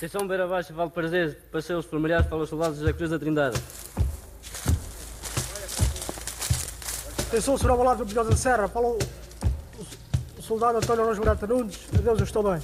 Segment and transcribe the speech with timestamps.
[0.00, 3.62] Atenção, beira abaixo, vale prazer, passeios familiares para os soldados da Cruz da Trindade.
[7.28, 7.72] Atenção, Sr.
[7.72, 8.98] Abalado do da Serra, fala o,
[10.38, 11.78] o soldado António Ramos Morata Nunes.
[11.94, 12.62] Adeus, eu estou bem.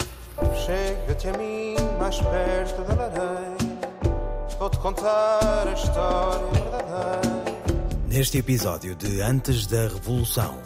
[0.65, 3.57] Chega-te a mim, mais perto da lareira.
[4.59, 7.45] Vou-te contar a história verdadeira.
[8.09, 10.59] Neste episódio de Antes da Revolução,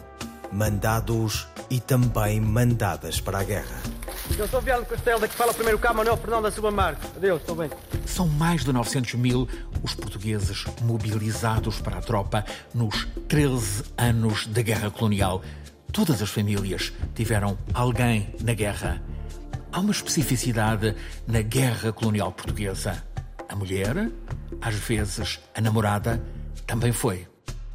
[0.53, 4.00] mandados e também mandadas para a guerra.
[4.39, 7.11] Eu sou Viano Castelo, daqui fala o primeiro cá, Manuel Fernando da Marques.
[7.17, 7.71] Adeus, estou bem.
[8.07, 9.49] São mais de 900 mil
[9.83, 15.43] os portugueses mobilizados para a tropa nos 13 anos da Guerra Colonial.
[15.93, 19.03] Todas as famílias tiveram alguém na guerra.
[19.73, 20.95] Há uma especificidade
[21.27, 23.05] na Guerra Colonial Portuguesa.
[23.49, 24.11] A mulher,
[24.61, 26.23] às vezes a namorada,
[26.67, 27.30] também foi.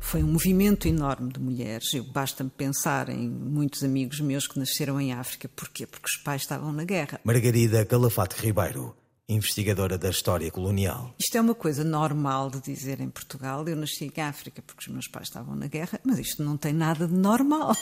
[0.05, 1.91] Foi um movimento enorme de mulheres.
[1.91, 5.49] Eu basta-me pensar em muitos amigos meus que nasceram em África.
[5.49, 5.87] Porquê?
[5.87, 7.19] Porque os pais estavam na guerra.
[7.23, 8.95] Margarida Calafate Ribeiro,
[9.27, 11.15] investigadora da história colonial.
[11.19, 13.67] Isto é uma coisa normal de dizer em Portugal.
[13.67, 16.71] Eu nasci em África porque os meus pais estavam na guerra, mas isto não tem
[16.71, 17.75] nada de normal.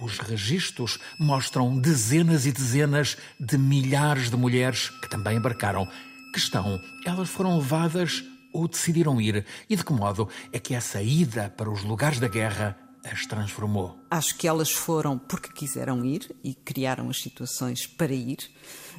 [0.00, 5.88] Os registros mostram dezenas e dezenas de milhares de mulheres que também embarcaram.
[6.32, 8.22] Questão: elas foram levadas
[8.56, 9.44] ou decidiram ir?
[9.68, 13.96] E de que modo é que essa ida para os lugares da guerra as transformou?
[14.10, 18.38] Acho que elas foram porque quiseram ir e criaram as situações para ir.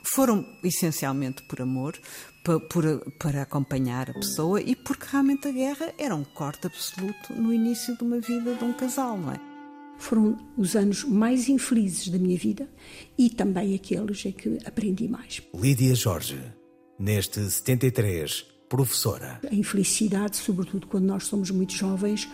[0.03, 1.99] Foram essencialmente por amor,
[2.43, 2.83] para, por,
[3.19, 7.97] para acompanhar a pessoa e porque realmente a guerra era um corte absoluto no início
[7.97, 9.39] de uma vida de um casal, não é?
[9.99, 12.69] Foram os anos mais infelizes da minha vida
[13.17, 15.41] e também aqueles em que aprendi mais.
[15.53, 16.39] Lídia Jorge,
[16.99, 19.39] neste 73, professora.
[19.49, 22.29] A infelicidade, sobretudo quando nós somos muito jovens,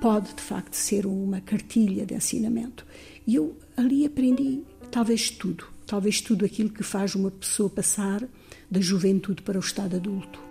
[0.00, 2.86] pode de facto ser uma cartilha de ensinamento.
[3.26, 8.22] E eu ali aprendi talvez tudo, talvez tudo aquilo que faz uma pessoa passar
[8.70, 10.44] da juventude para o estado adulto.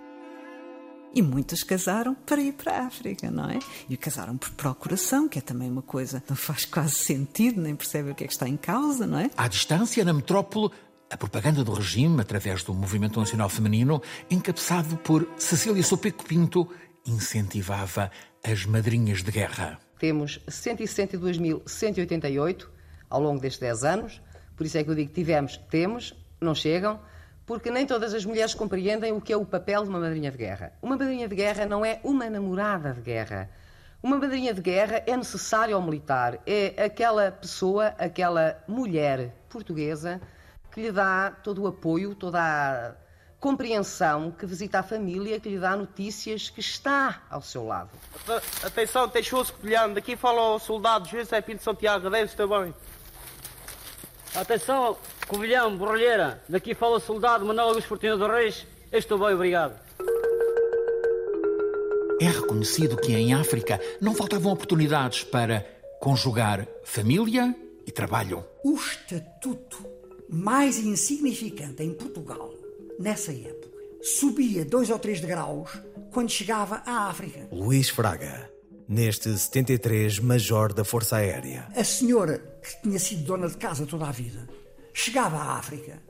[1.14, 3.60] E muitas casaram para ir para a África, não é?
[3.88, 7.76] E casaram por procuração, que é também uma coisa que não faz quase sentido, nem
[7.76, 9.30] percebe o que é que está em causa, não é?
[9.36, 10.70] À distância, na metrópole,
[11.10, 16.68] a propaganda do regime, através do Movimento Nacional Feminino, encabeçado por Cecília Sopeco Pinto,
[17.06, 18.10] incentivava
[18.42, 19.78] as madrinhas de guerra.
[19.98, 22.66] Temos 162.188
[23.08, 24.20] ao longo destes 10 anos,
[24.56, 27.00] por isso é que eu digo tivemos, temos, não chegam,
[27.46, 30.38] porque nem todas as mulheres compreendem o que é o papel de uma madrinha de
[30.38, 30.72] guerra.
[30.82, 33.50] Uma madrinha de guerra não é uma namorada de guerra.
[34.02, 40.20] Uma madrinha de guerra é necessária ao militar, é aquela pessoa, aquela mulher portuguesa
[40.74, 42.94] que lhe dá todo o apoio, toda a
[43.38, 47.90] compreensão, que visita a família, que lhe dá notícias, que está ao seu lado.
[48.62, 52.74] Atenção, Teixoso Covilhano, daqui fala o soldado José Pinto Santiago, deve estar bem.
[54.34, 54.96] Atenção,
[55.28, 59.78] Covilhão, Borralheira, daqui fala o soldado Manuel Augusto Fortuna do Reis, estou bem, obrigado.
[62.20, 65.64] É reconhecido que em África não faltavam oportunidades para
[66.00, 67.54] conjugar família
[67.86, 68.44] e trabalho.
[68.64, 69.94] O estatuto
[70.28, 72.52] mais insignificante em Portugal,
[72.98, 73.68] nessa época,
[74.02, 75.70] subia dois ou três graus
[76.12, 77.48] quando chegava à África.
[77.50, 78.50] Luís Fraga,
[78.88, 81.68] neste 73 Major da Força Aérea.
[81.74, 84.48] A senhora, que tinha sido dona de casa toda a vida,
[84.92, 86.00] chegava à África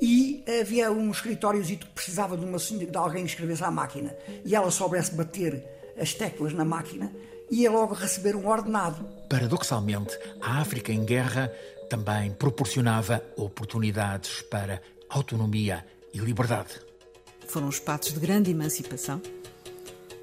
[0.00, 4.54] e havia um escritório que precisava de, uma, de alguém que escrevesse à máquina e
[4.54, 5.62] ela soubesse bater
[6.00, 7.12] as teclas na máquina,
[7.50, 9.04] ia logo receber um ordenado.
[9.28, 11.52] Paradoxalmente, a África em guerra
[11.90, 15.84] também proporcionava oportunidades para autonomia
[16.14, 16.80] e liberdade.
[17.48, 19.20] Foram os passos de grande emancipação,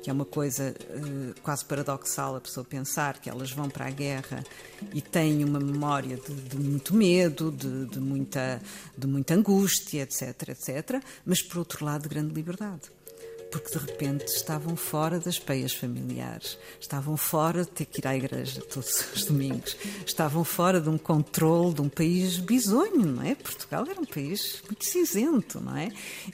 [0.01, 3.89] que é uma coisa uh, quase paradoxal a pessoa pensar que elas vão para a
[3.89, 4.45] guerra
[4.93, 8.61] e têm uma memória de, de muito medo, de, de, muita,
[8.97, 12.96] de muita angústia, etc, etc, mas por outro lado de grande liberdade
[13.57, 18.15] porque de repente estavam fora das peias familiares, estavam fora de ter que ir à
[18.15, 19.75] igreja todos os domingos,
[20.05, 23.33] estavam fora de um controle de um país bisonho, não é?
[23.33, 25.91] Portugal era um país muito cinzento, não é?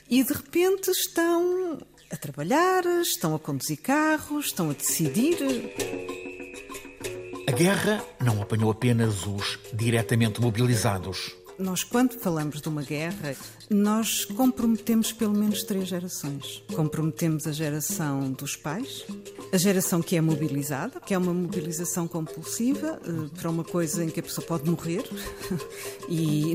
[0.08, 1.78] E de repente estão
[2.10, 5.38] a trabalhar, estão a conduzir carros, estão a decidir.
[7.48, 11.34] A guerra não apanhou apenas os diretamente mobilizados.
[11.58, 13.36] Nós, quando falamos de uma guerra,
[13.70, 16.62] nós comprometemos pelo menos três gerações.
[16.74, 19.04] Comprometemos a geração dos pais,
[19.52, 24.10] a geração que é mobilizada, que é uma mobilização compulsiva uh, para uma coisa em
[24.10, 25.04] que a pessoa pode morrer,
[26.08, 26.54] e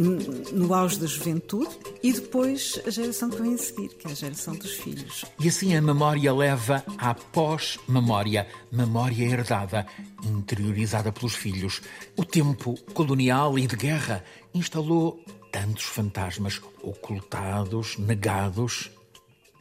[0.51, 1.71] no auge da juventude,
[2.03, 5.23] e depois a geração que vem a seguir, que é a geração dos filhos.
[5.39, 9.87] E assim a memória leva à pós-memória, memória herdada,
[10.25, 11.81] interiorizada pelos filhos.
[12.17, 14.23] O tempo colonial e de guerra
[14.53, 18.91] instalou tantos fantasmas ocultados, negados,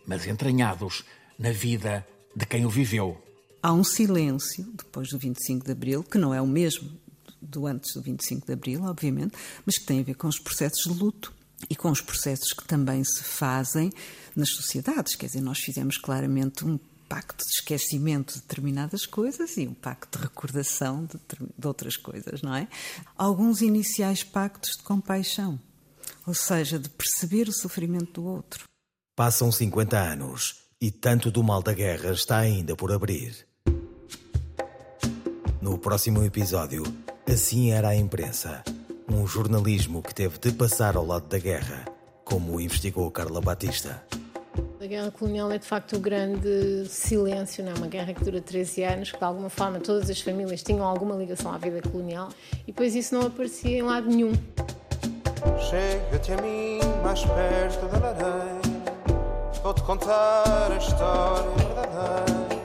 [0.06, 1.05] mas entranhados
[1.38, 3.23] na vida de quem o viveu.
[3.62, 6.90] Há um silêncio depois do 25 de Abril, que não é o mesmo
[7.40, 10.85] do antes do 25 de Abril, obviamente, mas que tem a ver com os processos
[10.85, 11.32] de luto
[11.69, 13.93] e com os processos que também se fazem
[14.35, 15.17] nas sociedades.
[15.17, 16.79] Quer dizer, nós fizemos claramente um
[17.09, 21.19] pacto de esquecimento de determinadas coisas e um pacto de recordação de,
[21.59, 22.69] de outras coisas, não é?
[23.17, 25.59] Alguns iniciais pactos de compaixão,
[26.27, 28.65] ou seja, de perceber o sofrimento do outro.
[29.17, 33.47] Passam 50 anos e tanto do mal da guerra está ainda por abrir.
[35.61, 36.83] No próximo episódio,
[37.27, 38.63] assim era a imprensa.
[39.11, 41.85] Um jornalismo que teve de passar ao lado da guerra,
[42.25, 44.07] como investigou Carla Batista.
[44.88, 47.75] Guerra colonial é de facto o grande silêncio, não é?
[47.75, 51.14] Uma guerra que dura 13 anos, que de alguma forma todas as famílias tinham alguma
[51.14, 52.31] ligação à vida colonial
[52.62, 54.32] e depois isso não aparecia em lado nenhum.
[55.69, 58.61] Chega-te a mim mais perto da lareira,
[59.62, 62.58] vou-te contar a história verdadeira.